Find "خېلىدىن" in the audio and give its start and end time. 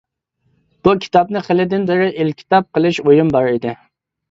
1.49-1.85